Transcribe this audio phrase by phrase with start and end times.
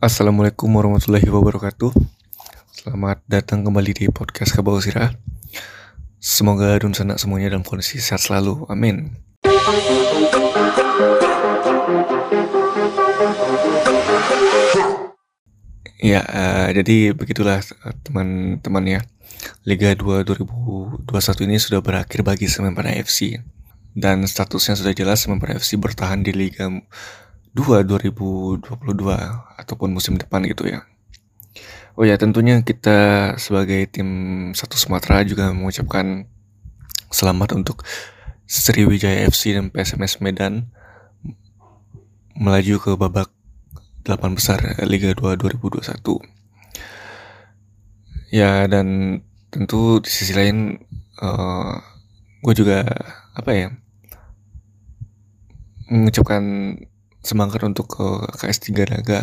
[0.00, 1.92] Assalamualaikum warahmatullahi wabarakatuh.
[2.72, 5.12] Selamat datang kembali di podcast Kabau Sirah.
[6.16, 9.12] Semoga Dun Sana semuanya dalam kondisi sehat selalu, amin.
[16.00, 17.60] Ya, uh, jadi begitulah
[18.00, 19.00] teman-teman ya.
[19.68, 23.36] Liga 2 2021 ini sudah berakhir bagi Semen FC
[23.92, 28.62] Dan statusnya sudah jelas Semen FC bertahan di Liga 2 2022
[29.58, 30.86] ataupun musim depan gitu ya.
[31.98, 34.08] Oh ya tentunya kita sebagai tim
[34.54, 36.30] satu Sumatera juga mengucapkan
[37.10, 37.82] selamat untuk
[38.46, 40.70] Sriwijaya FC dan PSMS Medan
[42.38, 43.28] melaju ke babak
[44.06, 45.90] 8 besar Liga 2 2021.
[48.30, 49.20] Ya dan
[49.50, 50.78] tentu di sisi lain
[51.18, 51.74] uh, eh,
[52.46, 52.86] gue juga
[53.34, 53.68] apa ya
[55.90, 56.42] mengucapkan
[57.20, 58.06] semangat untuk ke
[58.40, 59.20] KS3 Naga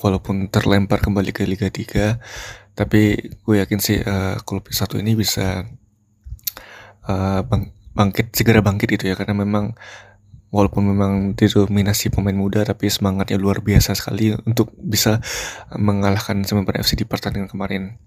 [0.00, 5.68] walaupun terlempar kembali ke Liga 3 tapi gue yakin sih uh, klub satu ini bisa
[7.04, 9.14] uh, bang bangkit segera bangkit itu ya.
[9.18, 9.76] Karena memang
[10.50, 15.22] walaupun memang didominasi pemain muda tapi semangatnya luar biasa sekali untuk bisa
[15.76, 18.00] mengalahkan Semen FC di pertandingan kemarin.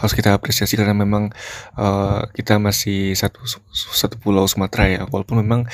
[0.00, 1.28] Harus kita apresiasi karena memang
[1.76, 5.02] uh, kita masih satu satu pulau Sumatera ya.
[5.10, 5.68] Walaupun memang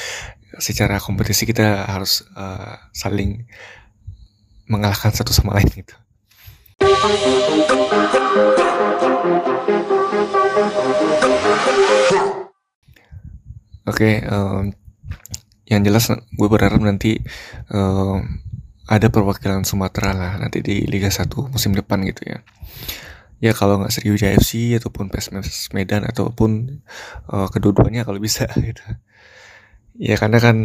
[0.59, 3.47] secara kompetisi kita harus uh, saling
[4.69, 5.97] mengalahkan satu sama lain gitu.
[13.83, 14.71] Oke, okay, um,
[15.67, 17.19] yang jelas gue berharap nanti
[17.73, 18.23] um,
[18.87, 22.39] ada perwakilan Sumatera lah nanti di Liga 1 musim depan gitu ya.
[23.43, 26.79] Ya kalau nggak Sriwijaya FC ataupun PSMS Medan ataupun
[27.27, 28.87] uh, kedua-duanya kalau bisa gitu.
[30.01, 30.57] Ya karena kan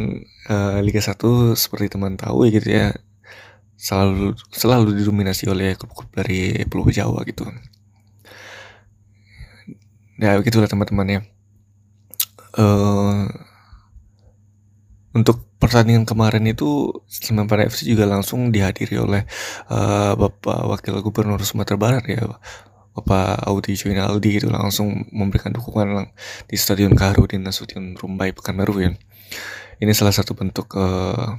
[0.48, 1.20] uh, Liga 1
[1.60, 2.86] seperti teman tahu ya gitu ya
[3.78, 7.46] selalu selalu didominasi oleh klub-klub dari Pulau Jawa gitu.
[10.18, 11.22] Ya begitulah teman-teman ya.
[12.58, 13.30] Uh,
[15.14, 19.22] untuk pertandingan kemarin itu Semen FC juga langsung dihadiri oleh
[19.70, 22.26] uh, Bapak Wakil Gubernur Sumatera Barat ya
[22.98, 26.10] Bapak Audi Joinaldi itu langsung memberikan dukungan
[26.50, 28.92] di Stadion Kaharudin Nasution Rumbai Pekanbaru ya.
[29.78, 31.38] Ini salah satu bentuk uh,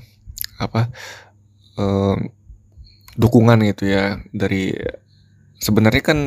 [0.63, 0.87] apa
[1.83, 2.15] uh,
[3.19, 4.71] dukungan gitu ya dari
[5.59, 6.19] sebenarnya kan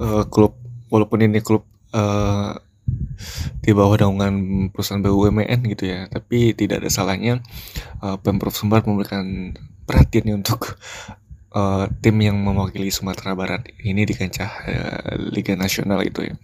[0.00, 0.56] uh, klub
[0.88, 2.56] walaupun ini klub uh,
[3.60, 4.34] di bawah naungan
[4.72, 7.44] perusahaan BUMN gitu ya tapi tidak ada salahnya
[8.00, 9.52] uh, pemprov Sumbar memberikan
[9.84, 10.80] perhatian untuk
[11.52, 16.34] uh, tim yang mewakili Sumatera Barat ini di kancah uh, Liga Nasional itu ya.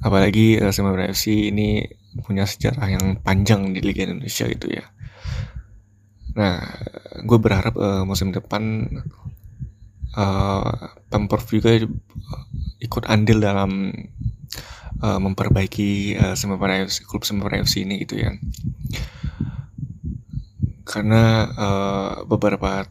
[0.00, 1.82] Apalagi uh, Semarang FC ini
[2.22, 4.86] punya sejarah yang panjang di Liga Indonesia gitu ya.
[6.38, 6.62] Nah
[7.24, 8.86] gue berharap uh, musim depan
[10.14, 11.74] uh, pemprov juga
[12.78, 13.90] ikut andil dalam
[15.02, 18.36] uh, memperbaiki uh, Semarang FC klub Semarang FC ini gitu ya.
[20.84, 22.84] Karena uh, beberapa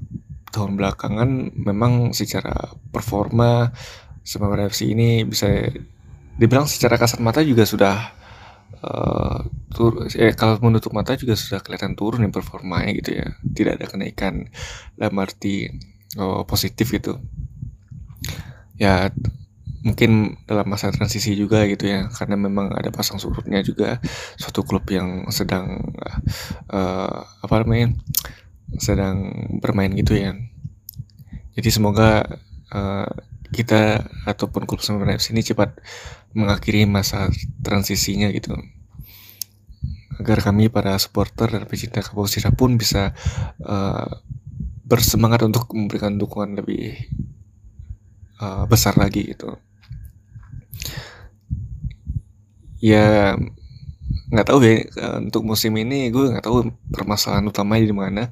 [0.53, 3.73] tahun belakangan memang secara performa
[4.23, 5.51] Semarang FC ini bisa
[6.39, 8.15] dibilang secara kasat mata juga sudah
[8.79, 9.43] uh,
[10.15, 13.35] eh, kalau menutup mata juga sudah kelihatan turun nih performanya gitu ya.
[13.43, 14.47] Tidak ada kenaikan
[14.95, 15.67] dalam arti
[16.15, 17.19] oh, positif gitu.
[18.79, 19.11] Ya
[19.83, 23.99] mungkin dalam masa transisi juga gitu ya karena memang ada pasang surutnya juga
[24.39, 25.83] suatu klub yang sedang
[26.71, 27.91] uh, apa namanya
[28.77, 30.37] sedang bermain gitu ya.
[31.53, 32.25] Jadi semoga
[32.73, 33.09] uh,
[33.53, 35.77] kita ataupun klub Semarang FC ini cepat
[36.33, 37.29] mengakhiri masa
[37.61, 38.57] transisinya gitu.
[40.17, 43.13] Agar kami para supporter dan pecinta Kapolsira pun bisa
[43.61, 44.09] uh,
[44.83, 46.97] bersemangat untuk memberikan dukungan lebih
[48.41, 49.57] uh, besar lagi gitu.
[52.83, 53.37] Ya
[54.33, 54.81] nggak tahu ya
[55.21, 58.23] untuk musim ini gue nggak tahu permasalahan utamanya di mana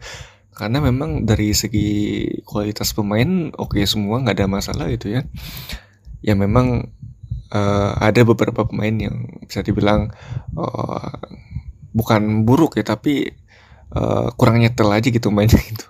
[0.52, 1.90] karena memang dari segi
[2.44, 5.24] kualitas pemain oke okay semua nggak ada masalah gitu ya.
[6.22, 6.92] Ya memang
[7.52, 10.12] uh, ada beberapa pemain yang bisa dibilang
[10.56, 11.12] uh,
[11.96, 13.32] bukan buruk ya tapi
[13.96, 15.88] uh, kurang nyetel aja gitu mainnya gitu.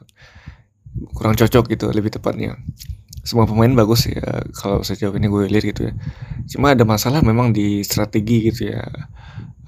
[1.18, 2.60] Kurang cocok gitu lebih tepatnya
[3.22, 5.94] semua pemain bagus ya kalau sejauh ini gue lihat gitu ya
[6.58, 8.82] cuma ada masalah memang di strategi gitu ya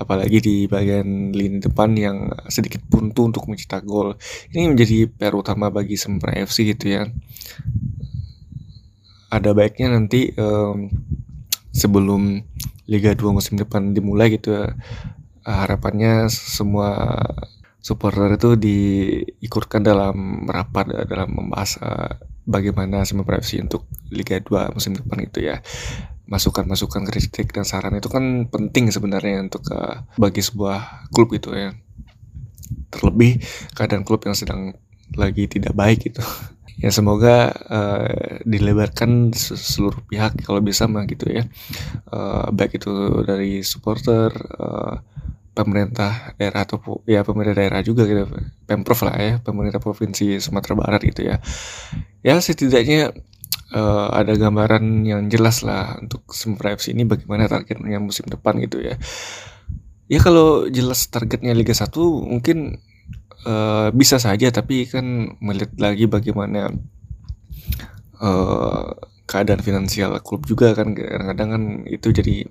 [0.04, 2.18] apalagi di bagian lini depan yang
[2.50, 4.18] sedikit buntu untuk mencetak gol.
[4.52, 7.08] Ini menjadi PR utama bagi Sempra FC gitu ya.
[9.30, 10.90] Ada baiknya nanti um,
[11.74, 12.42] sebelum
[12.86, 14.76] Liga 2 musim depan dimulai gitu ya,
[15.48, 17.16] harapannya semua
[17.80, 24.96] supporter itu diikutkan dalam rapat dalam membahas uh, bagaimana Semen FC untuk Liga 2 musim
[24.96, 25.60] depan itu ya.
[26.24, 31.76] Masukan-masukan kritik dan saran itu kan penting sebenarnya untuk uh, bagi sebuah klub itu ya.
[32.90, 33.44] Terlebih
[33.76, 34.76] keadaan klub yang sedang
[35.14, 36.24] lagi tidak baik gitu.
[36.74, 41.46] Ya semoga uh, dilebarkan seluruh pihak kalau bisa mah gitu ya.
[42.10, 44.98] Uh, baik itu dari supporter uh,
[45.54, 48.26] pemerintah daerah atau ya pemerintah daerah juga gitu
[48.66, 51.38] pemprov lah ya pemerintah provinsi Sumatera Barat gitu ya.
[52.26, 53.14] Ya setidaknya
[53.74, 58.82] uh, ada gambaran yang jelas lah untuk Semarang FC ini bagaimana targetnya musim depan gitu
[58.82, 58.98] ya.
[60.10, 61.90] Ya kalau jelas targetnya Liga 1
[62.28, 62.82] mungkin
[63.46, 66.74] uh, bisa saja tapi kan melihat lagi bagaimana
[68.20, 68.88] uh,
[69.24, 72.46] keadaan finansial klub juga kan kadang-kadang kan itu jadi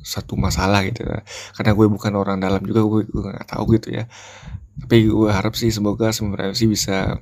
[0.00, 1.04] satu masalah gitu.
[1.04, 1.22] Ya.
[1.58, 4.04] karena gue bukan orang dalam juga gue gue nggak tahu gitu ya.
[4.76, 7.16] Tapi gue harap sih semoga semoga FC bisa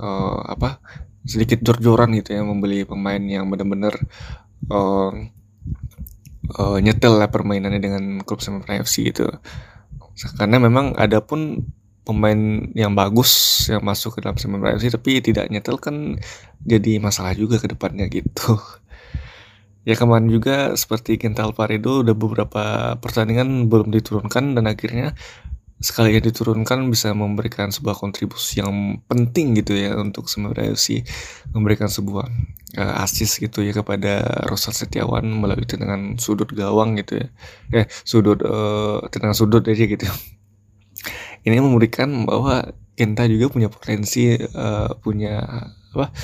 [0.00, 0.82] uh, apa
[1.24, 3.96] sedikit jor-joran gitu ya membeli pemain yang benar-benar
[4.68, 5.10] uh,
[6.52, 9.24] uh, nyetel lah permainannya dengan klub Semarang FC itu
[10.38, 11.64] karena memang ada pun
[12.04, 16.20] pemain yang bagus yang masuk ke dalam Semarang FC tapi tidak nyetel kan
[16.60, 18.60] jadi masalah juga ke depannya gitu
[19.84, 22.64] Ya kemarin juga seperti Kental Paredo udah beberapa
[22.96, 25.12] pertandingan belum diturunkan dan akhirnya
[25.84, 31.04] sekali yang diturunkan bisa memberikan sebuah kontribusi yang penting gitu ya untuk Semarang FC
[31.52, 32.24] memberikan sebuah
[32.80, 37.26] uh, assist gitu ya kepada Rosal Setiawan melalui tendangan sudut gawang gitu ya.
[37.74, 40.08] Eh sudut uh, tendangan sudut aja gitu.
[41.44, 45.42] Ini memberikan bahwa Kenta juga punya potensi uh, punya
[45.92, 46.14] apa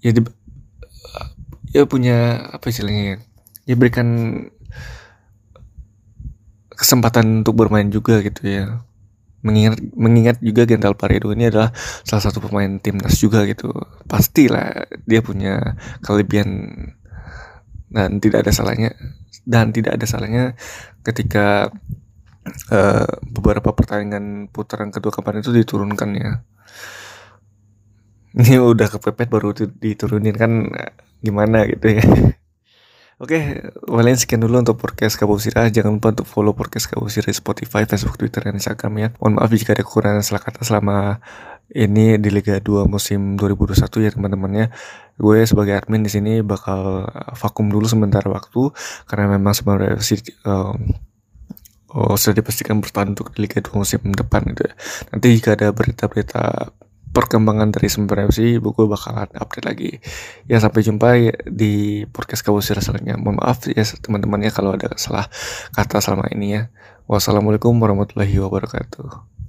[0.00, 0.24] ya di,
[1.70, 3.22] ya punya apa istilahnya
[3.66, 4.08] ya berikan
[6.74, 8.80] kesempatan untuk bermain juga gitu ya.
[9.40, 11.72] Mengingat mengingat juga Gental Paredo ini adalah
[12.04, 13.72] salah satu pemain timnas juga gitu.
[14.04, 16.48] Pastilah dia punya kelebihan
[17.90, 18.90] dan tidak ada salahnya
[19.44, 20.44] dan tidak ada salahnya
[21.02, 21.72] ketika
[22.70, 26.30] uh, beberapa pertandingan putaran kedua kemarin itu diturunkan ya
[28.38, 30.70] ini udah kepepet baru diturunin kan
[31.20, 32.04] gimana gitu ya
[33.20, 33.36] Oke,
[33.84, 35.68] kalian sekian dulu untuk podcast Kabusira.
[35.68, 39.08] Jangan lupa untuk follow podcast Kabusira di Spotify, Facebook, Twitter, dan Instagram ya.
[39.20, 41.20] Mohon maaf jika ada kekurangan salah kata selama
[41.68, 44.66] ini di Liga 2 musim 2021 ya teman-teman ya.
[45.20, 48.72] Gue sebagai admin di sini bakal vakum dulu sebentar waktu
[49.04, 50.00] karena memang sebenarnya
[50.48, 50.96] um,
[51.92, 54.72] oh, sudah dipastikan bertahan untuk Liga 2 musim depan gitu ya.
[55.12, 56.72] Nanti jika ada berita-berita
[57.10, 59.92] perkembangan dari Semper FC buku bakalan update lagi.
[60.46, 61.08] Ya sampai jumpa
[61.50, 63.18] di podcast kabusir selanjutnya.
[63.18, 65.26] Mohon maaf ya teman-teman ya kalau ada salah
[65.74, 66.62] kata selama ini ya.
[67.10, 69.39] Wassalamualaikum warahmatullahi wabarakatuh